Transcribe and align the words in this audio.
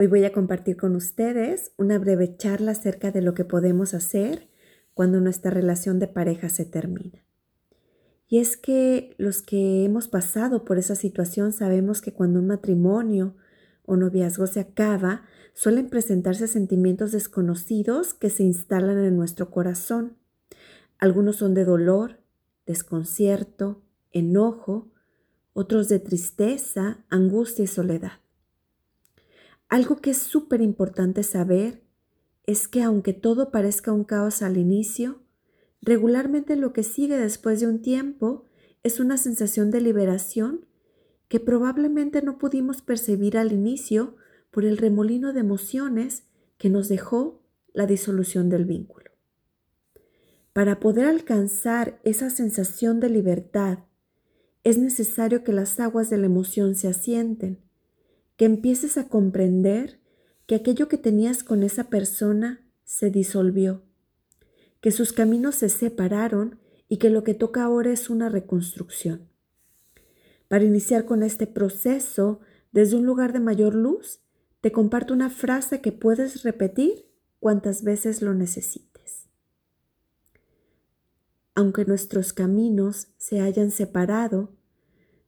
Hoy 0.00 0.06
voy 0.06 0.24
a 0.24 0.32
compartir 0.32 0.78
con 0.78 0.96
ustedes 0.96 1.72
una 1.76 1.98
breve 1.98 2.34
charla 2.34 2.72
acerca 2.72 3.10
de 3.10 3.20
lo 3.20 3.34
que 3.34 3.44
podemos 3.44 3.92
hacer 3.92 4.48
cuando 4.94 5.20
nuestra 5.20 5.50
relación 5.50 5.98
de 5.98 6.08
pareja 6.08 6.48
se 6.48 6.64
termina. 6.64 7.22
Y 8.26 8.38
es 8.38 8.56
que 8.56 9.14
los 9.18 9.42
que 9.42 9.84
hemos 9.84 10.08
pasado 10.08 10.64
por 10.64 10.78
esa 10.78 10.94
situación 10.94 11.52
sabemos 11.52 12.00
que 12.00 12.14
cuando 12.14 12.38
un 12.38 12.46
matrimonio 12.46 13.36
o 13.84 13.96
noviazgo 13.96 14.46
se 14.46 14.60
acaba, 14.60 15.26
suelen 15.52 15.90
presentarse 15.90 16.48
sentimientos 16.48 17.12
desconocidos 17.12 18.14
que 18.14 18.30
se 18.30 18.42
instalan 18.42 19.04
en 19.04 19.18
nuestro 19.18 19.50
corazón. 19.50 20.16
Algunos 20.96 21.36
son 21.36 21.52
de 21.52 21.66
dolor, 21.66 22.20
desconcierto, 22.64 23.82
enojo, 24.12 24.90
otros 25.52 25.90
de 25.90 25.98
tristeza, 25.98 27.04
angustia 27.10 27.64
y 27.64 27.68
soledad. 27.68 28.12
Algo 29.70 29.98
que 29.98 30.10
es 30.10 30.18
súper 30.18 30.60
importante 30.62 31.22
saber 31.22 31.84
es 32.44 32.66
que 32.66 32.82
aunque 32.82 33.12
todo 33.12 33.52
parezca 33.52 33.92
un 33.92 34.02
caos 34.02 34.42
al 34.42 34.56
inicio, 34.56 35.22
regularmente 35.80 36.56
lo 36.56 36.72
que 36.72 36.82
sigue 36.82 37.16
después 37.16 37.60
de 37.60 37.68
un 37.68 37.80
tiempo 37.80 38.46
es 38.82 38.98
una 38.98 39.16
sensación 39.16 39.70
de 39.70 39.80
liberación 39.80 40.66
que 41.28 41.38
probablemente 41.38 42.20
no 42.20 42.36
pudimos 42.36 42.82
percibir 42.82 43.38
al 43.38 43.52
inicio 43.52 44.16
por 44.50 44.64
el 44.64 44.76
remolino 44.76 45.32
de 45.32 45.40
emociones 45.40 46.24
que 46.58 46.68
nos 46.68 46.88
dejó 46.88 47.44
la 47.72 47.86
disolución 47.86 48.48
del 48.48 48.64
vínculo. 48.64 49.12
Para 50.52 50.80
poder 50.80 51.06
alcanzar 51.06 52.00
esa 52.02 52.28
sensación 52.28 52.98
de 52.98 53.08
libertad, 53.08 53.84
es 54.64 54.78
necesario 54.78 55.44
que 55.44 55.52
las 55.52 55.78
aguas 55.78 56.10
de 56.10 56.18
la 56.18 56.26
emoción 56.26 56.74
se 56.74 56.88
asienten 56.88 57.69
que 58.40 58.46
empieces 58.46 58.96
a 58.96 59.06
comprender 59.06 60.00
que 60.46 60.54
aquello 60.54 60.88
que 60.88 60.96
tenías 60.96 61.44
con 61.44 61.62
esa 61.62 61.90
persona 61.90 62.66
se 62.84 63.10
disolvió, 63.10 63.82
que 64.80 64.92
sus 64.92 65.12
caminos 65.12 65.56
se 65.56 65.68
separaron 65.68 66.58
y 66.88 66.96
que 66.96 67.10
lo 67.10 67.22
que 67.22 67.34
toca 67.34 67.62
ahora 67.62 67.92
es 67.92 68.08
una 68.08 68.30
reconstrucción. 68.30 69.28
Para 70.48 70.64
iniciar 70.64 71.04
con 71.04 71.22
este 71.22 71.46
proceso 71.46 72.40
desde 72.72 72.96
un 72.96 73.04
lugar 73.04 73.34
de 73.34 73.40
mayor 73.40 73.74
luz, 73.74 74.20
te 74.62 74.72
comparto 74.72 75.12
una 75.12 75.28
frase 75.28 75.82
que 75.82 75.92
puedes 75.92 76.42
repetir 76.42 77.10
cuantas 77.40 77.84
veces 77.84 78.22
lo 78.22 78.32
necesites. 78.32 79.28
Aunque 81.54 81.84
nuestros 81.84 82.32
caminos 82.32 83.08
se 83.18 83.42
hayan 83.42 83.70
separado, 83.70 84.56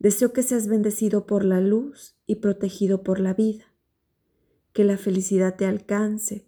Deseo 0.00 0.32
que 0.32 0.42
seas 0.42 0.66
bendecido 0.66 1.26
por 1.26 1.44
la 1.44 1.60
luz 1.60 2.16
y 2.30 2.36
protegido 2.36 3.02
por 3.02 3.18
la 3.18 3.34
vida, 3.34 3.64
que 4.72 4.84
la 4.84 4.96
felicidad 4.96 5.56
te 5.56 5.66
alcance, 5.66 6.46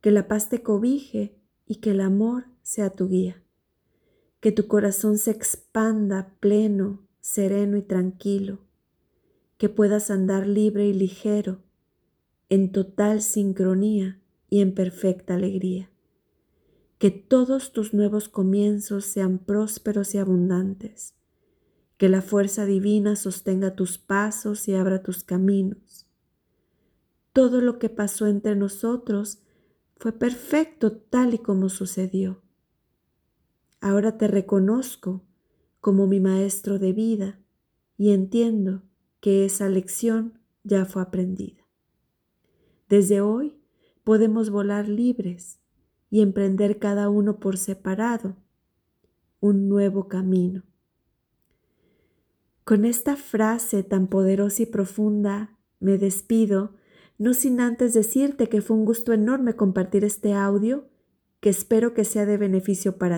que 0.00 0.10
la 0.10 0.26
paz 0.26 0.48
te 0.48 0.60
cobije 0.60 1.36
y 1.66 1.76
que 1.76 1.92
el 1.92 2.00
amor 2.00 2.46
sea 2.62 2.90
tu 2.90 3.08
guía, 3.08 3.40
que 4.40 4.50
tu 4.50 4.66
corazón 4.66 5.18
se 5.18 5.30
expanda 5.30 6.34
pleno, 6.40 7.06
sereno 7.20 7.76
y 7.76 7.82
tranquilo, 7.82 8.58
que 9.56 9.68
puedas 9.68 10.10
andar 10.10 10.48
libre 10.48 10.88
y 10.88 10.94
ligero, 10.94 11.60
en 12.48 12.72
total 12.72 13.22
sincronía 13.22 14.20
y 14.48 14.62
en 14.62 14.74
perfecta 14.74 15.36
alegría, 15.36 15.90
que 16.98 17.12
todos 17.12 17.70
tus 17.70 17.94
nuevos 17.94 18.28
comienzos 18.28 19.04
sean 19.04 19.38
prósperos 19.38 20.12
y 20.16 20.18
abundantes 20.18 21.14
que 22.00 22.08
la 22.08 22.22
fuerza 22.22 22.64
divina 22.64 23.14
sostenga 23.14 23.74
tus 23.74 23.98
pasos 23.98 24.66
y 24.68 24.74
abra 24.74 25.02
tus 25.02 25.22
caminos. 25.22 26.06
Todo 27.34 27.60
lo 27.60 27.78
que 27.78 27.90
pasó 27.90 28.26
entre 28.26 28.56
nosotros 28.56 29.42
fue 29.98 30.12
perfecto 30.12 30.92
tal 30.92 31.34
y 31.34 31.38
como 31.40 31.68
sucedió. 31.68 32.40
Ahora 33.82 34.16
te 34.16 34.28
reconozco 34.28 35.26
como 35.82 36.06
mi 36.06 36.20
maestro 36.20 36.78
de 36.78 36.94
vida 36.94 37.38
y 37.98 38.14
entiendo 38.14 38.82
que 39.20 39.44
esa 39.44 39.68
lección 39.68 40.40
ya 40.64 40.86
fue 40.86 41.02
aprendida. 41.02 41.66
Desde 42.88 43.20
hoy 43.20 43.60
podemos 44.04 44.48
volar 44.48 44.88
libres 44.88 45.60
y 46.08 46.22
emprender 46.22 46.78
cada 46.78 47.10
uno 47.10 47.40
por 47.40 47.58
separado 47.58 48.36
un 49.40 49.68
nuevo 49.68 50.08
camino. 50.08 50.62
Con 52.70 52.84
esta 52.84 53.16
frase 53.16 53.82
tan 53.82 54.06
poderosa 54.06 54.62
y 54.62 54.66
profunda 54.66 55.58
me 55.80 55.98
despido, 55.98 56.76
no 57.18 57.34
sin 57.34 57.60
antes 57.60 57.94
decirte 57.94 58.48
que 58.48 58.60
fue 58.60 58.76
un 58.76 58.84
gusto 58.84 59.12
enorme 59.12 59.56
compartir 59.56 60.04
este 60.04 60.34
audio, 60.34 60.88
que 61.40 61.48
espero 61.48 61.94
que 61.94 62.04
sea 62.04 62.26
de 62.26 62.36
beneficio 62.36 62.96
para 62.96 63.08